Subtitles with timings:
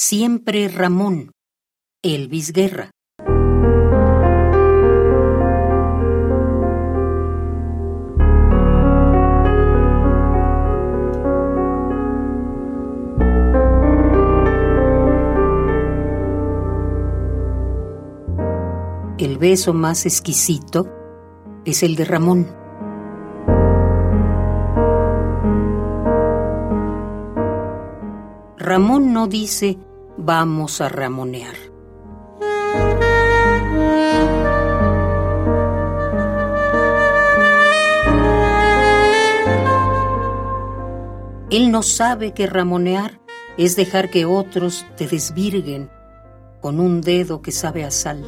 [0.00, 1.32] Siempre Ramón,
[2.04, 2.92] Elvis Guerra.
[19.18, 20.86] El beso más exquisito
[21.64, 22.46] es el de Ramón.
[28.58, 29.87] Ramón no dice
[30.18, 31.54] vamos a ramonear.
[41.50, 43.20] Él no sabe que ramonear
[43.56, 45.90] es dejar que otros te desvirguen
[46.60, 48.24] con un dedo que sabe a sal.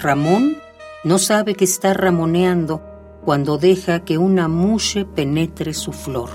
[0.00, 0.56] Ramón
[1.04, 2.82] no sabe que está ramoneando
[3.24, 6.30] cuando deja que una mushe penetre su flor.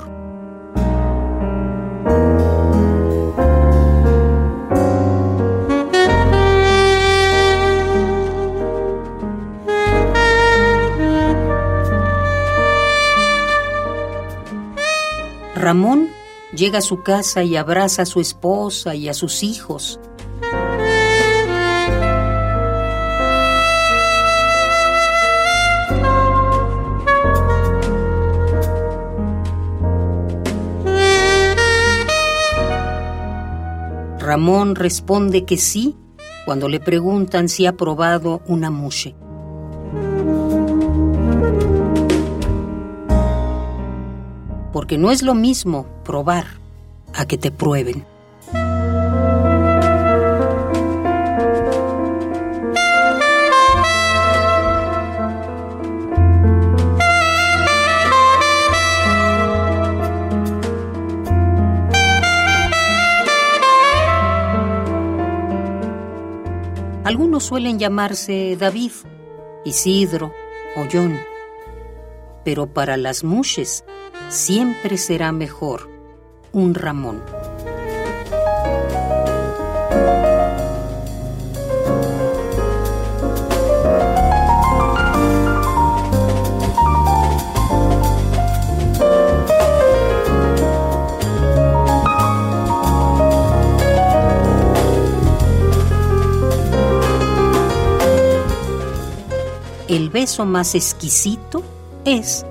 [15.56, 16.10] Ramón
[16.54, 20.00] llega a su casa y abraza a su esposa y a sus hijos.
[34.34, 35.96] Ramón responde que sí
[36.44, 39.14] cuando le preguntan si ha probado una mushe.
[44.72, 46.46] Porque no es lo mismo probar
[47.14, 48.08] a que te prueben.
[67.14, 68.90] Algunos suelen llamarse David,
[69.66, 70.34] Isidro
[70.76, 71.20] o John,
[72.44, 73.86] pero para las mushes
[74.30, 75.92] siempre será mejor
[76.54, 77.22] un Ramón.
[99.96, 101.64] El beso más exquisito
[102.04, 102.44] es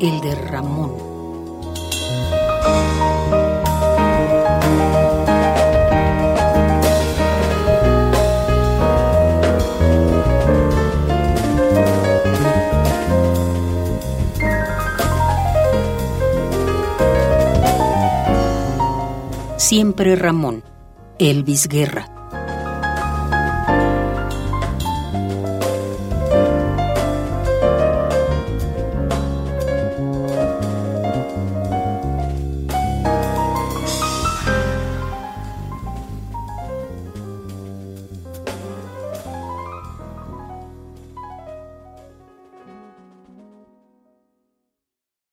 [0.00, 0.92] el de Ramón.
[19.56, 20.62] Siempre Ramón,
[21.18, 22.19] Elvis Guerra.